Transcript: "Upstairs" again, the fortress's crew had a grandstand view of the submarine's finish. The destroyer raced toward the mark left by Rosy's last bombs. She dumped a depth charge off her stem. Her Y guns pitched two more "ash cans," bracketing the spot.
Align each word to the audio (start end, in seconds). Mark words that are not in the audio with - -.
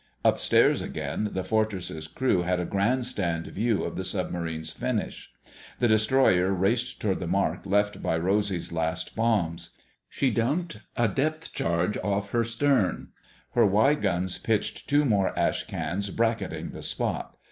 "Upstairs" 0.25 0.81
again, 0.81 1.29
the 1.33 1.43
fortress's 1.43 2.07
crew 2.07 2.41
had 2.41 2.59
a 2.59 2.65
grandstand 2.65 3.45
view 3.45 3.83
of 3.83 3.95
the 3.95 4.03
submarine's 4.03 4.71
finish. 4.71 5.31
The 5.77 5.87
destroyer 5.87 6.51
raced 6.51 6.99
toward 6.99 7.19
the 7.19 7.27
mark 7.27 7.67
left 7.67 8.01
by 8.01 8.17
Rosy's 8.17 8.71
last 8.71 9.15
bombs. 9.15 9.77
She 10.09 10.31
dumped 10.31 10.77
a 10.97 11.07
depth 11.07 11.53
charge 11.53 11.99
off 11.99 12.31
her 12.31 12.43
stem. 12.43 13.11
Her 13.51 13.63
Y 13.67 13.93
guns 13.93 14.39
pitched 14.39 14.89
two 14.89 15.05
more 15.05 15.37
"ash 15.37 15.67
cans," 15.67 16.09
bracketing 16.09 16.71
the 16.71 16.81
spot. 16.81 17.37